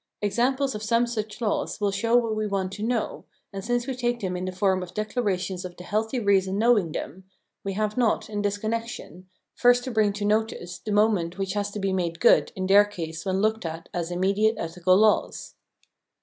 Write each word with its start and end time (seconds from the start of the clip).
Examples 0.19 0.73
of 0.73 0.81
some 0.81 1.05
such 1.05 1.41
laws 1.41 1.79
will 1.79 1.91
show 1.91 2.15
what 2.15 2.35
we 2.35 2.47
want 2.47 2.71
to 2.71 2.81
know, 2.81 3.25
and 3.53 3.63
since 3.63 3.85
we 3.85 3.93
take 3.93 4.19
them 4.19 4.35
in 4.35 4.45
the 4.45 4.51
form 4.51 4.81
of 4.81 4.95
de 4.95 5.05
clarations 5.05 5.63
of 5.63 5.77
the 5.77 5.83
healthy 5.83 6.19
reason 6.19 6.57
knowing 6.57 6.91
them, 6.91 7.25
we 7.63 7.73
have 7.73 7.97
not, 7.97 8.27
in 8.27 8.41
this 8.41 8.57
comiection, 8.57 9.25
first 9.53 9.83
to 9.83 9.91
bring 9.91 10.11
to 10.13 10.25
notice 10.25 10.79
the 10.79 10.91
moment 10.91 11.37
which 11.37 11.53
has 11.53 11.69
to 11.69 11.79
be 11.79 11.93
made 11.93 12.19
good 12.19 12.51
in 12.55 12.65
their 12.65 12.83
case 12.85 13.25
when 13.27 13.41
looked 13.41 13.63
at 13.63 13.89
as 13.93 14.09
immediate 14.09 14.55
ethical 14.57 14.97
laws. 14.97 15.53